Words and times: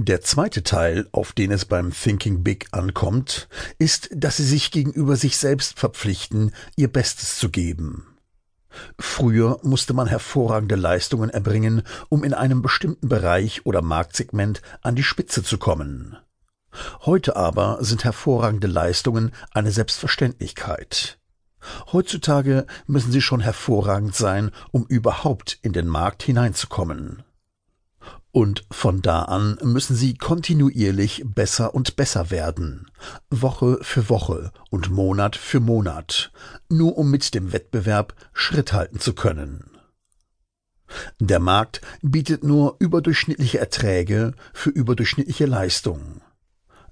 Der 0.00 0.20
zweite 0.20 0.62
Teil, 0.62 1.08
auf 1.10 1.32
den 1.32 1.50
es 1.50 1.64
beim 1.64 1.92
Thinking 1.92 2.44
Big 2.44 2.68
ankommt, 2.70 3.48
ist, 3.80 4.08
dass 4.14 4.36
Sie 4.36 4.44
sich 4.44 4.70
gegenüber 4.70 5.16
sich 5.16 5.36
selbst 5.36 5.76
verpflichten, 5.76 6.52
Ihr 6.76 6.86
Bestes 6.86 7.36
zu 7.36 7.50
geben. 7.50 8.06
Früher 8.96 9.58
musste 9.64 9.94
man 9.94 10.06
hervorragende 10.06 10.76
Leistungen 10.76 11.30
erbringen, 11.30 11.82
um 12.10 12.22
in 12.22 12.32
einem 12.32 12.62
bestimmten 12.62 13.08
Bereich 13.08 13.66
oder 13.66 13.82
Marktsegment 13.82 14.62
an 14.82 14.94
die 14.94 15.02
Spitze 15.02 15.42
zu 15.42 15.58
kommen. 15.58 16.16
Heute 17.00 17.34
aber 17.34 17.78
sind 17.80 18.04
hervorragende 18.04 18.68
Leistungen 18.68 19.32
eine 19.50 19.72
Selbstverständlichkeit. 19.72 21.18
Heutzutage 21.90 22.66
müssen 22.86 23.10
sie 23.10 23.20
schon 23.20 23.40
hervorragend 23.40 24.14
sein, 24.14 24.52
um 24.70 24.86
überhaupt 24.86 25.58
in 25.62 25.72
den 25.72 25.88
Markt 25.88 26.22
hineinzukommen. 26.22 27.24
Und 28.30 28.64
von 28.70 29.00
da 29.00 29.22
an 29.22 29.58
müssen 29.62 29.96
sie 29.96 30.14
kontinuierlich 30.14 31.22
besser 31.24 31.74
und 31.74 31.96
besser 31.96 32.30
werden, 32.30 32.86
Woche 33.30 33.78
für 33.82 34.08
Woche 34.10 34.52
und 34.70 34.90
Monat 34.90 35.34
für 35.34 35.60
Monat, 35.60 36.30
nur 36.68 36.98
um 36.98 37.10
mit 37.10 37.34
dem 37.34 37.52
Wettbewerb 37.52 38.14
Schritt 38.34 38.72
halten 38.72 39.00
zu 39.00 39.14
können. 39.14 39.70
Der 41.18 41.40
Markt 41.40 41.80
bietet 42.02 42.44
nur 42.44 42.76
überdurchschnittliche 42.78 43.58
Erträge 43.58 44.34
für 44.52 44.70
überdurchschnittliche 44.70 45.46
Leistung. 45.46 46.20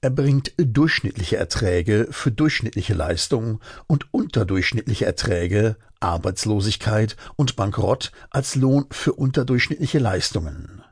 Er 0.00 0.10
bringt 0.10 0.52
durchschnittliche 0.56 1.36
Erträge 1.36 2.06
für 2.10 2.30
durchschnittliche 2.30 2.94
Leistung 2.94 3.60
und 3.86 4.12
unterdurchschnittliche 4.12 5.06
Erträge, 5.06 5.76
Arbeitslosigkeit 6.00 7.16
und 7.36 7.56
Bankrott 7.56 8.12
als 8.30 8.54
Lohn 8.54 8.86
für 8.90 9.14
unterdurchschnittliche 9.14 9.98
Leistungen. 9.98 10.82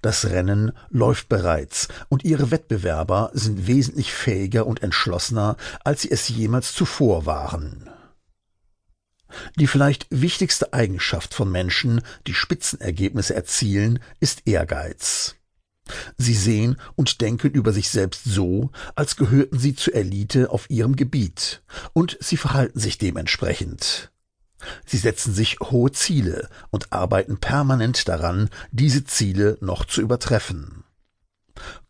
Das 0.00 0.26
Rennen 0.26 0.72
läuft 0.90 1.28
bereits, 1.28 1.88
und 2.08 2.24
ihre 2.24 2.50
Wettbewerber 2.50 3.30
sind 3.34 3.66
wesentlich 3.66 4.12
fähiger 4.12 4.66
und 4.66 4.82
entschlossener, 4.82 5.56
als 5.84 6.02
sie 6.02 6.10
es 6.10 6.28
jemals 6.28 6.74
zuvor 6.74 7.26
waren. 7.26 7.90
Die 9.56 9.66
vielleicht 9.66 10.06
wichtigste 10.10 10.72
Eigenschaft 10.72 11.34
von 11.34 11.50
Menschen, 11.50 12.02
die 12.26 12.34
Spitzenergebnisse 12.34 13.34
erzielen, 13.34 13.98
ist 14.20 14.42
Ehrgeiz. 14.46 15.36
Sie 16.16 16.34
sehen 16.34 16.76
und 16.94 17.20
denken 17.20 17.50
über 17.50 17.72
sich 17.72 17.90
selbst 17.90 18.24
so, 18.24 18.70
als 18.94 19.16
gehörten 19.16 19.58
sie 19.58 19.74
zur 19.74 19.94
Elite 19.94 20.50
auf 20.50 20.70
ihrem 20.70 20.96
Gebiet, 20.96 21.62
und 21.92 22.16
sie 22.20 22.36
verhalten 22.36 22.78
sich 22.78 22.98
dementsprechend. 22.98 24.11
Sie 24.86 24.98
setzen 24.98 25.34
sich 25.34 25.58
hohe 25.60 25.92
Ziele 25.92 26.48
und 26.70 26.92
arbeiten 26.92 27.38
permanent 27.38 28.08
daran, 28.08 28.48
diese 28.70 29.04
Ziele 29.04 29.58
noch 29.60 29.84
zu 29.84 30.00
übertreffen. 30.00 30.84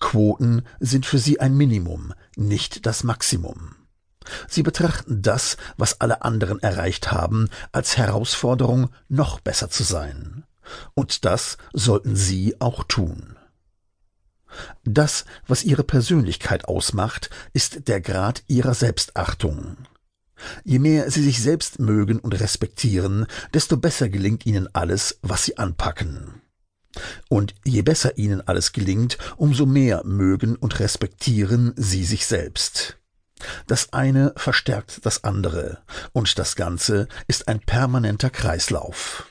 Quoten 0.00 0.62
sind 0.80 1.06
für 1.06 1.18
sie 1.18 1.40
ein 1.40 1.56
Minimum, 1.56 2.12
nicht 2.36 2.86
das 2.86 3.04
Maximum. 3.04 3.76
Sie 4.48 4.62
betrachten 4.62 5.22
das, 5.22 5.56
was 5.76 6.00
alle 6.00 6.22
anderen 6.22 6.60
erreicht 6.60 7.10
haben, 7.10 7.48
als 7.72 7.96
Herausforderung, 7.96 8.90
noch 9.08 9.40
besser 9.40 9.70
zu 9.70 9.82
sein. 9.82 10.44
Und 10.94 11.24
das 11.24 11.58
sollten 11.72 12.14
Sie 12.14 12.60
auch 12.60 12.84
tun. 12.84 13.36
Das, 14.84 15.24
was 15.46 15.64
Ihre 15.64 15.82
Persönlichkeit 15.82 16.66
ausmacht, 16.66 17.30
ist 17.52 17.88
der 17.88 18.00
Grad 18.00 18.44
Ihrer 18.48 18.74
Selbstachtung. 18.74 19.76
Je 20.64 20.78
mehr 20.78 21.10
sie 21.10 21.22
sich 21.22 21.42
selbst 21.42 21.78
mögen 21.78 22.18
und 22.18 22.38
respektieren, 22.38 23.26
desto 23.54 23.76
besser 23.76 24.08
gelingt 24.08 24.46
ihnen 24.46 24.68
alles, 24.74 25.18
was 25.22 25.44
sie 25.44 25.58
anpacken. 25.58 26.42
Und 27.28 27.54
je 27.64 27.82
besser 27.82 28.18
ihnen 28.18 28.40
alles 28.42 28.72
gelingt, 28.72 29.18
umso 29.36 29.66
mehr 29.66 30.04
mögen 30.04 30.56
und 30.56 30.78
respektieren 30.78 31.72
sie 31.76 32.04
sich 32.04 32.26
selbst. 32.26 32.98
Das 33.66 33.92
eine 33.92 34.32
verstärkt 34.36 35.04
das 35.04 35.24
andere, 35.24 35.78
und 36.12 36.38
das 36.38 36.54
Ganze 36.54 37.08
ist 37.26 37.48
ein 37.48 37.60
permanenter 37.60 38.30
Kreislauf. 38.30 39.26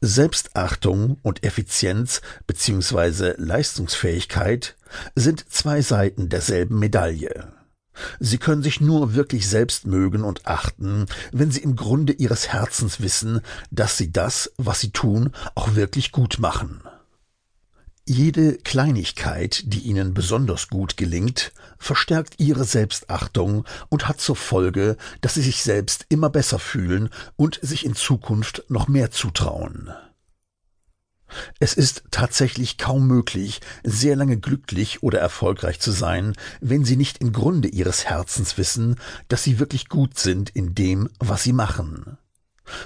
Selbstachtung 0.00 1.18
und 1.22 1.44
Effizienz 1.44 2.22
bzw. 2.46 3.34
Leistungsfähigkeit 3.36 4.76
sind 5.14 5.52
zwei 5.52 5.82
Seiten 5.82 6.28
derselben 6.28 6.78
Medaille. 6.78 7.52
Sie 8.18 8.38
können 8.38 8.62
sich 8.62 8.80
nur 8.80 9.14
wirklich 9.14 9.48
selbst 9.48 9.86
mögen 9.86 10.22
und 10.22 10.46
achten, 10.46 11.06
wenn 11.32 11.50
Sie 11.50 11.60
im 11.60 11.76
Grunde 11.76 12.12
Ihres 12.12 12.48
Herzens 12.48 13.00
wissen, 13.00 13.40
dass 13.70 13.96
Sie 13.96 14.12
das, 14.12 14.52
was 14.56 14.80
Sie 14.80 14.90
tun, 14.90 15.30
auch 15.54 15.74
wirklich 15.74 16.12
gut 16.12 16.38
machen. 16.38 16.82
Jede 18.06 18.56
Kleinigkeit, 18.56 19.62
die 19.66 19.80
Ihnen 19.80 20.14
besonders 20.14 20.68
gut 20.68 20.96
gelingt, 20.96 21.52
verstärkt 21.78 22.34
Ihre 22.38 22.64
Selbstachtung 22.64 23.64
und 23.88 24.08
hat 24.08 24.20
zur 24.20 24.36
Folge, 24.36 24.96
dass 25.20 25.34
Sie 25.34 25.42
sich 25.42 25.62
selbst 25.62 26.06
immer 26.08 26.28
besser 26.28 26.58
fühlen 26.58 27.10
und 27.36 27.60
sich 27.62 27.86
in 27.86 27.94
Zukunft 27.94 28.64
noch 28.68 28.88
mehr 28.88 29.12
zutrauen. 29.12 29.90
Es 31.58 31.74
ist 31.74 32.04
tatsächlich 32.10 32.78
kaum 32.78 33.06
möglich, 33.06 33.60
sehr 33.84 34.16
lange 34.16 34.38
glücklich 34.38 35.02
oder 35.02 35.20
erfolgreich 35.20 35.80
zu 35.80 35.90
sein, 35.90 36.34
wenn 36.60 36.84
Sie 36.84 36.96
nicht 36.96 37.18
im 37.18 37.32
Grunde 37.32 37.68
Ihres 37.68 38.06
Herzens 38.06 38.58
wissen, 38.58 38.96
dass 39.28 39.42
Sie 39.42 39.58
wirklich 39.58 39.88
gut 39.88 40.18
sind 40.18 40.50
in 40.50 40.74
dem, 40.74 41.08
was 41.18 41.42
Sie 41.42 41.52
machen. 41.52 42.18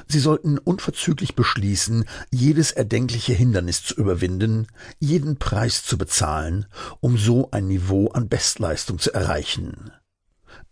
Sie 0.08 0.20
sollten 0.20 0.58
unverzüglich 0.58 1.34
beschließen, 1.34 2.04
jedes 2.30 2.72
erdenkliche 2.72 3.34
Hindernis 3.34 3.82
zu 3.82 3.94
überwinden, 3.94 4.66
jeden 4.98 5.36
Preis 5.38 5.84
zu 5.84 5.98
bezahlen, 5.98 6.66
um 7.00 7.18
so 7.18 7.50
ein 7.50 7.66
Niveau 7.66 8.08
an 8.08 8.28
Bestleistung 8.28 8.98
zu 8.98 9.12
erreichen. 9.12 9.92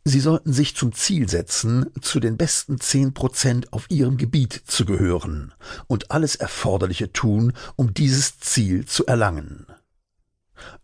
Sie 0.05 0.19
sollten 0.19 0.53
sich 0.53 0.75
zum 0.75 0.93
Ziel 0.93 1.29
setzen, 1.29 1.87
zu 2.01 2.19
den 2.19 2.37
besten 2.37 2.81
zehn 2.81 3.15
Prozent 3.15 3.73
auf 3.73 3.89
Ihrem 3.89 4.17
Gebiet 4.17 4.63
zu 4.67 4.85
gehören 4.85 5.55
und 5.87 6.11
alles 6.11 6.35
Erforderliche 6.35 7.13
tun, 7.13 7.53
um 7.77 7.95
dieses 7.95 8.41
Ziel 8.41 8.85
zu 8.85 9.07
erlangen. 9.07 9.67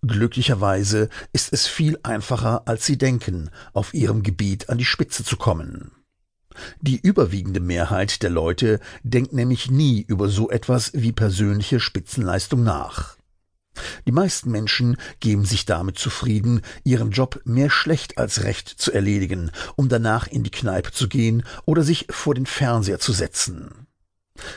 Glücklicherweise 0.07 1.09
ist 1.33 1.53
es 1.53 1.67
viel 1.67 1.99
einfacher, 2.05 2.69
als 2.69 2.87
Sie 2.87 2.97
denken, 2.97 3.51
auf 3.73 3.93
Ihrem 3.93 4.23
Gebiet 4.23 4.69
an 4.69 4.79
die 4.79 4.85
Spitze 4.85 5.25
zu 5.25 5.37
kommen. 5.37 5.91
Die 6.81 7.01
überwiegende 7.01 7.61
Mehrheit 7.61 8.23
der 8.23 8.31
Leute 8.31 8.81
denkt 9.03 9.33
nämlich 9.33 9.71
nie 9.71 10.03
über 10.03 10.29
so 10.29 10.51
etwas 10.51 10.93
wie 10.95 11.13
persönliche 11.13 11.81
Spitzenleistung 11.81 12.63
nach. 12.63 13.18
Die 14.07 14.13
meisten 14.13 14.51
Menschen 14.51 14.97
geben 15.21 15.45
sich 15.45 15.67
damit 15.67 15.99
zufrieden, 15.99 16.63
ihren 16.85 17.11
Job 17.11 17.41
mehr 17.45 17.71
schlecht 17.71 18.19
als 18.19 18.45
recht 18.45 18.69
zu 18.69 18.93
erledigen, 18.93 19.51
um 19.77 19.89
danach 19.89 20.27
in 20.27 20.43
die 20.43 20.51
Kneipe 20.51 20.93
zu 20.93 21.09
gehen 21.09 21.45
oder 21.65 21.83
sich 21.83 22.07
vor 22.11 22.35
den 22.35 22.47
Fernseher 22.47 22.99
zu 22.99 23.13
setzen. 23.13 23.87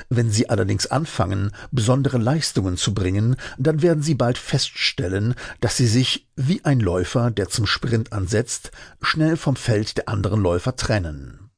Wenn 0.09 0.30
Sie 0.32 0.50
allerdings 0.50 0.88
anfangen, 0.88 1.52
besondere 1.72 2.18
Leistungen 2.18 2.78
zu 2.78 2.94
bringen, 2.94 3.36
dann 3.58 3.82
werden 3.82 4.04
Sie 4.04 4.16
bald 4.16 4.38
feststellen, 4.38 5.36
dass 5.59 5.78
Sie 5.78 5.88
sich, 5.88 6.28
wie 6.36 6.64
ein 6.66 6.80
Läufer, 6.80 7.32
der 7.32 7.50
zum 7.50 7.66
Sprint 7.66 8.14
ansetzt, 8.14 8.72
schnell 9.02 9.38
vom 9.38 9.56
Feld 9.56 9.98
der 9.98 10.09
anderen 10.09 10.42
Läufer 10.42 10.76
trennen. 10.76 11.50